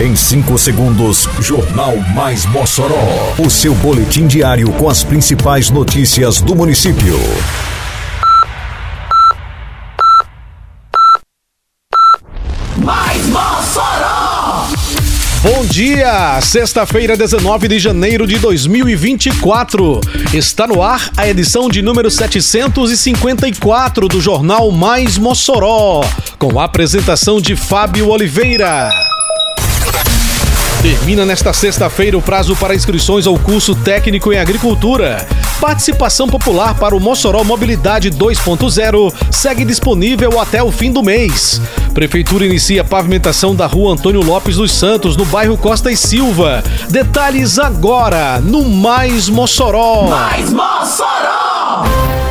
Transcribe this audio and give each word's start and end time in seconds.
Em 0.00 0.16
5 0.16 0.56
segundos, 0.56 1.28
Jornal 1.40 1.94
Mais 2.14 2.46
Mossoró. 2.46 3.34
O 3.38 3.50
seu 3.50 3.74
boletim 3.74 4.26
diário 4.26 4.72
com 4.72 4.88
as 4.88 5.04
principais 5.04 5.68
notícias 5.68 6.40
do 6.40 6.56
município. 6.56 7.18
Mais 12.78 13.26
Mossoró! 13.26 14.68
Bom 15.42 15.66
dia! 15.66 16.40
Sexta-feira, 16.40 17.14
19 17.14 17.68
de 17.68 17.78
janeiro 17.78 18.26
de 18.26 18.38
2024. 18.38 20.00
Está 20.32 20.66
no 20.66 20.82
ar 20.82 21.10
a 21.14 21.28
edição 21.28 21.68
de 21.68 21.82
número 21.82 22.10
754 22.10 24.08
do 24.08 24.18
Jornal 24.18 24.72
Mais 24.72 25.18
Mossoró, 25.18 26.00
com 26.38 26.58
a 26.58 26.64
apresentação 26.64 27.38
de 27.38 27.54
Fábio 27.54 28.08
Oliveira. 28.08 29.09
Termina 30.82 31.26
nesta 31.26 31.52
sexta-feira 31.52 32.16
o 32.16 32.22
prazo 32.22 32.56
para 32.56 32.74
inscrições 32.74 33.26
ao 33.26 33.38
curso 33.38 33.74
técnico 33.74 34.32
em 34.32 34.38
agricultura. 34.38 35.26
Participação 35.60 36.26
popular 36.26 36.74
para 36.74 36.96
o 36.96 37.00
Mossoró 37.00 37.44
Mobilidade 37.44 38.10
2.0 38.10 39.12
segue 39.30 39.66
disponível 39.66 40.40
até 40.40 40.62
o 40.62 40.72
fim 40.72 40.90
do 40.90 41.02
mês. 41.02 41.60
Prefeitura 41.92 42.46
inicia 42.46 42.80
a 42.80 42.84
pavimentação 42.84 43.54
da 43.54 43.66
rua 43.66 43.92
Antônio 43.92 44.22
Lopes 44.22 44.56
dos 44.56 44.72
Santos, 44.72 45.18
no 45.18 45.26
bairro 45.26 45.58
Costa 45.58 45.92
e 45.92 45.96
Silva. 45.96 46.64
Detalhes 46.88 47.58
agora 47.58 48.40
no 48.40 48.64
Mais 48.64 49.28
Mossoró. 49.28 50.08
Mais 50.08 50.50
Mossoró! 50.50 52.29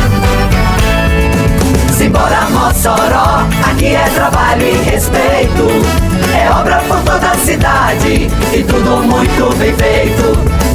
Simbora 1.96 2.50
Mossoró, 2.50 3.48
aqui 3.64 3.86
é 3.86 4.10
trabalho 4.10 4.68
e 4.68 4.90
respeito. 4.90 5.68
É 6.36 6.50
obra 6.50 6.80
por 6.88 7.00
toda 7.02 7.30
a 7.30 7.38
cidade 7.38 8.28
e 8.54 8.64
tudo 8.64 9.04
muito 9.04 9.56
bem 9.58 9.74
feito. 9.76 10.65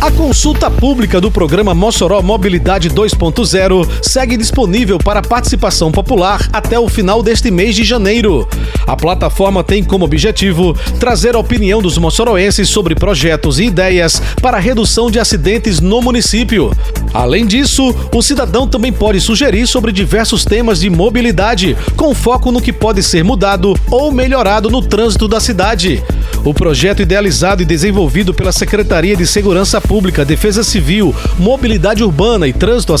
A 0.00 0.12
consulta 0.12 0.70
pública 0.70 1.20
do 1.20 1.28
programa 1.28 1.74
Mossoró 1.74 2.22
Mobilidade 2.22 2.88
2.0 2.88 3.88
segue 4.00 4.36
disponível 4.36 4.96
para 4.96 5.20
participação 5.20 5.90
popular 5.90 6.48
até 6.52 6.78
o 6.78 6.88
final 6.88 7.20
deste 7.20 7.50
mês 7.50 7.74
de 7.74 7.82
janeiro. 7.82 8.48
A 8.86 8.96
plataforma 8.96 9.64
tem 9.64 9.82
como 9.82 10.04
objetivo 10.04 10.72
trazer 11.00 11.34
a 11.34 11.38
opinião 11.40 11.82
dos 11.82 11.98
moçoroenses 11.98 12.68
sobre 12.68 12.94
projetos 12.94 13.58
e 13.58 13.64
ideias 13.64 14.22
para 14.40 14.56
a 14.56 14.60
redução 14.60 15.10
de 15.10 15.18
acidentes 15.18 15.80
no 15.80 16.00
município. 16.00 16.72
Além 17.12 17.44
disso, 17.44 17.92
o 18.14 18.22
cidadão 18.22 18.68
também 18.68 18.92
pode 18.92 19.20
sugerir 19.20 19.66
sobre 19.66 19.90
diversos 19.90 20.44
temas 20.44 20.78
de 20.78 20.88
mobilidade, 20.88 21.76
com 21.96 22.14
foco 22.14 22.52
no 22.52 22.62
que 22.62 22.72
pode 22.72 23.02
ser 23.02 23.24
mudado 23.24 23.74
ou 23.90 24.12
melhorado 24.12 24.70
no 24.70 24.80
trânsito 24.80 25.26
da 25.26 25.40
cidade. 25.40 26.02
O 26.48 26.54
projeto 26.54 27.02
idealizado 27.02 27.62
e 27.62 27.66
desenvolvido 27.66 28.32
pela 28.32 28.52
Secretaria 28.52 29.14
de 29.14 29.26
Segurança 29.26 29.82
Pública, 29.82 30.24
Defesa 30.24 30.64
Civil, 30.64 31.14
Mobilidade 31.38 32.02
Urbana 32.02 32.48
e 32.48 32.54
Trânsito, 32.54 32.94
a 32.94 32.98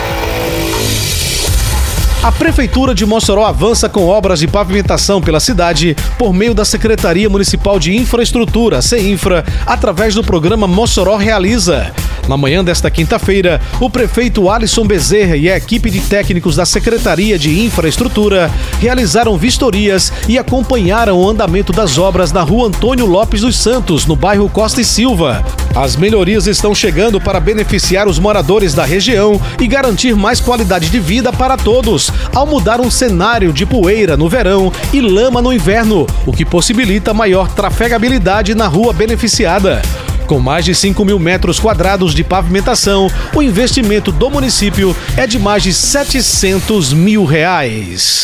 A 2.23 2.31
Prefeitura 2.31 2.93
de 2.93 3.03
Mossoró 3.03 3.43
avança 3.43 3.89
com 3.89 4.05
obras 4.05 4.41
de 4.41 4.47
pavimentação 4.47 5.19
pela 5.19 5.39
cidade 5.39 5.95
por 6.19 6.31
meio 6.31 6.53
da 6.53 6.63
Secretaria 6.63 7.27
Municipal 7.27 7.79
de 7.79 7.95
Infraestrutura, 7.95 8.79
CEINFRA, 8.79 9.43
através 9.65 10.13
do 10.13 10.23
programa 10.23 10.67
Mossoró 10.67 11.15
Realiza. 11.15 11.91
Na 12.27 12.37
manhã 12.37 12.63
desta 12.63 12.91
quinta-feira, 12.91 13.59
o 13.79 13.89
prefeito 13.89 14.51
Alisson 14.51 14.85
Bezerra 14.85 15.35
e 15.35 15.49
a 15.49 15.57
equipe 15.57 15.89
de 15.89 15.99
técnicos 15.99 16.57
da 16.57 16.65
Secretaria 16.65 17.39
de 17.39 17.65
Infraestrutura 17.65 18.51
realizaram 18.79 19.35
vistorias 19.35 20.13
e 20.29 20.37
acompanharam 20.37 21.17
o 21.17 21.27
andamento 21.27 21.73
das 21.73 21.97
obras 21.97 22.31
na 22.31 22.43
rua 22.43 22.67
Antônio 22.67 23.07
Lopes 23.07 23.41
dos 23.41 23.57
Santos, 23.57 24.05
no 24.05 24.15
bairro 24.15 24.47
Costa 24.47 24.79
e 24.79 24.85
Silva. 24.85 25.43
As 25.75 25.95
melhorias 25.95 26.47
estão 26.47 26.75
chegando 26.75 27.19
para 27.19 27.39
beneficiar 27.39 28.07
os 28.07 28.19
moradores 28.19 28.73
da 28.73 28.83
região 28.83 29.41
e 29.59 29.67
garantir 29.67 30.15
mais 30.15 30.39
qualidade 30.41 30.89
de 30.89 30.99
vida 30.99 31.31
para 31.31 31.55
todos, 31.55 32.11
ao 32.35 32.45
mudar 32.45 32.81
um 32.81 32.91
cenário 32.91 33.53
de 33.53 33.65
poeira 33.65 34.17
no 34.17 34.27
verão 34.27 34.71
e 34.91 34.99
lama 34.99 35.41
no 35.41 35.53
inverno, 35.53 36.05
o 36.25 36.33
que 36.33 36.43
possibilita 36.43 37.13
maior 37.13 37.49
trafegabilidade 37.49 38.53
na 38.53 38.67
rua 38.67 38.91
beneficiada. 38.91 39.81
Com 40.27 40.39
mais 40.39 40.65
de 40.65 40.75
5 40.75 41.03
mil 41.05 41.19
metros 41.19 41.59
quadrados 41.59 42.13
de 42.13 42.23
pavimentação, 42.23 43.09
o 43.33 43.41
investimento 43.41 44.11
do 44.11 44.29
município 44.29 44.95
é 45.15 45.25
de 45.25 45.39
mais 45.39 45.63
de 45.63 45.73
700 45.73 46.93
mil 46.93 47.23
reais. 47.25 48.23